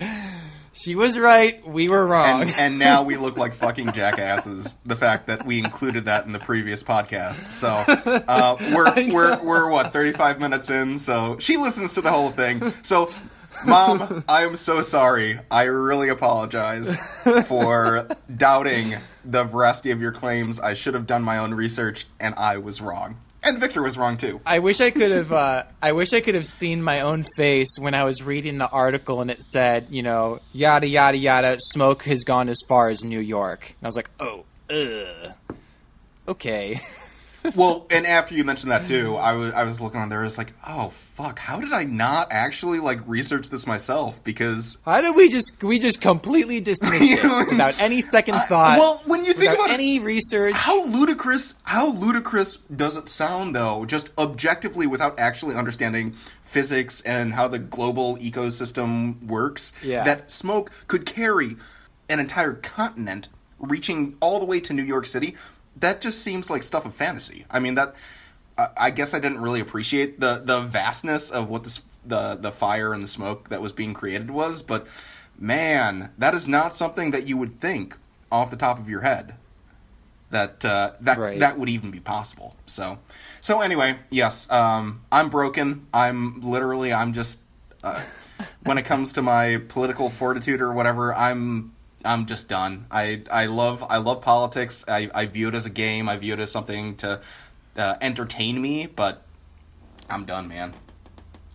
[0.84, 1.66] she was right.
[1.66, 2.42] We were wrong.
[2.42, 4.78] and, and now we look like fucking jackasses.
[4.86, 7.54] The fact that we included that in the previous podcast.
[7.54, 11.00] So uh, we're we're we're what thirty five minutes in.
[11.00, 12.62] So she listens to the whole thing.
[12.82, 13.10] So.
[13.66, 15.40] Mom, I am so sorry.
[15.50, 16.98] I really apologize
[17.46, 20.60] for doubting the veracity of your claims.
[20.60, 23.16] I should have done my own research, and I was wrong.
[23.44, 24.40] And Victor was wrong too.
[24.46, 25.32] I wish I could have.
[25.34, 28.70] Uh, I wish I could have seen my own face when I was reading the
[28.70, 31.58] article and it said, you know, yada yada yada.
[31.60, 35.34] Smoke has gone as far as New York, and I was like, oh, ugh.
[36.28, 36.80] Okay.
[37.56, 40.22] well, and after you mentioned that too, I was I was looking on there.
[40.22, 44.24] I was like, oh fuck, how did I not actually like research this myself?
[44.24, 48.78] Because How did we just we just completely dismiss it without any second thought?
[48.80, 50.54] well, when you think about it, any research.
[50.56, 53.86] how ludicrous how ludicrous does it sound though?
[53.86, 60.04] Just objectively, without actually understanding physics and how the global ecosystem works, Yeah.
[60.04, 61.56] that smoke could carry
[62.10, 63.28] an entire continent,
[63.60, 65.36] reaching all the way to New York City.
[65.84, 67.46] That just seems like stuff of fantasy.
[67.52, 67.96] I mean that.
[68.58, 72.94] I guess I didn't really appreciate the the vastness of what this the the fire
[72.94, 74.88] and the smoke that was being created was, but
[75.38, 77.96] man, that is not something that you would think
[78.32, 79.36] off the top of your head
[80.30, 81.40] that uh, that Right.
[81.40, 82.56] that would even be possible.
[82.66, 83.00] So
[83.42, 85.88] so anyway, yes, um, I'm broken.
[85.94, 87.40] I'm literally I'm just
[87.84, 88.02] uh,
[88.64, 91.73] when it comes to my political fortitude or whatever, I'm
[92.04, 92.86] I'm just done.
[92.92, 94.86] I I love I love politics.
[94.88, 96.10] I, I view it as a game.
[96.10, 97.22] I view it as something to
[97.78, 99.24] uh, entertain me, but
[100.10, 100.74] I'm done, man.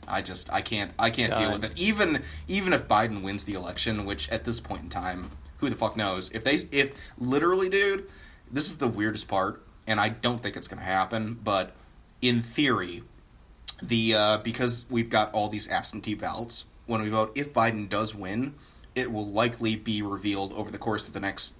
[0.06, 1.72] I just I can't I can't deal with it.
[1.76, 5.76] Even even if Biden wins the election, which at this point in time, who the
[5.76, 6.30] fuck knows?
[6.32, 8.08] If they if literally, dude,
[8.50, 11.38] this is the weirdest part, and I don't think it's gonna happen.
[11.42, 11.74] But
[12.22, 13.02] in theory,
[13.82, 18.14] the uh, because we've got all these absentee ballots when we vote, if Biden does
[18.14, 18.54] win,
[18.94, 21.54] it will likely be revealed over the course of the next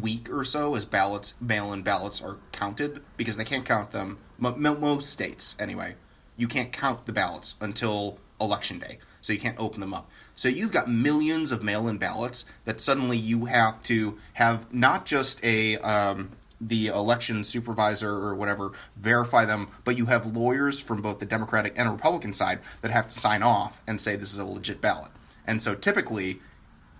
[0.00, 4.18] week or so as ballots, mail-in ballots are counted because they can't count them.
[4.38, 5.94] Mo- most states, anyway,
[6.36, 10.10] you can't count the ballots until election day, so you can't open them up.
[10.36, 15.44] So you've got millions of mail-in ballots that suddenly you have to have not just
[15.44, 21.18] a um, the election supervisor or whatever verify them, but you have lawyers from both
[21.18, 24.44] the Democratic and Republican side that have to sign off and say this is a
[24.44, 25.10] legit ballot.
[25.46, 26.40] And so typically,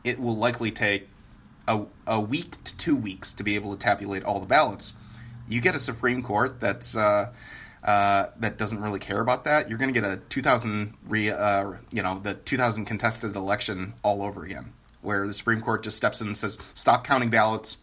[0.09, 1.09] it will likely take
[1.69, 4.95] a, a week to two weeks to be able to tabulate all the ballots.
[5.49, 7.33] You get a Supreme Court that's uh,
[7.85, 9.69] uh, that doesn't really care about that.
[9.69, 14.23] You're going to get a 2000 re, uh, you know the 2000 contested election all
[14.23, 17.77] over again, where the Supreme Court just steps in and says, "Stop counting ballots.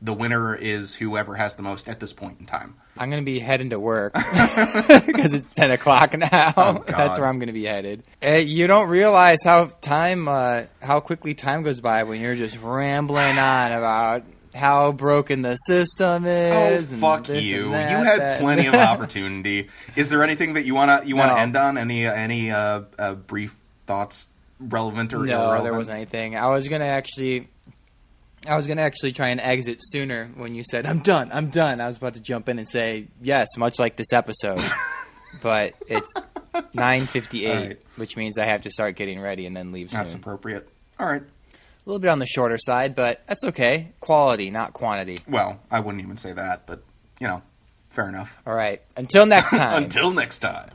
[0.00, 3.38] The winner is whoever has the most at this point in time." I'm gonna be
[3.38, 6.52] heading to work because it's ten o'clock now.
[6.56, 8.02] Oh, That's where I'm gonna be headed.
[8.22, 12.58] Uh, you don't realize how time, uh, how quickly time goes by when you're just
[12.60, 14.24] rambling on about
[14.54, 16.92] how broken the system Oh is.
[16.92, 17.70] and fuck you!
[17.70, 19.70] that, you had that, plenty of opportunity.
[19.96, 21.38] Is there anything that you wanna you wanna No.
[21.38, 21.78] end on?
[21.78, 24.28] Any any uh, uh, brief thoughts,
[24.60, 25.64] relevant or No, irrelevant?
[25.64, 26.36] there wasn't anything.
[26.36, 27.48] I was gonna actually,
[28.46, 31.30] I was gonna actually try and exit sooner when you said I'm done.
[31.32, 31.80] I'm done.
[31.80, 34.60] I was about to jump in and say yes, much like this episode,
[35.40, 36.12] but it's
[36.74, 37.82] nine fifty eight, All right.
[37.96, 40.20] which means I have to start getting ready and then leave That's soon.
[40.20, 40.68] appropriate.
[40.98, 41.22] All right.
[41.22, 43.92] A little bit on the shorter side, but that's okay.
[44.00, 45.18] Quality, not quantity.
[45.28, 46.82] Well, I wouldn't even say that, but
[47.20, 47.42] you know,
[47.90, 48.36] fair enough.
[48.46, 48.82] All right.
[48.96, 49.84] Until next time.
[49.84, 50.70] Until next time.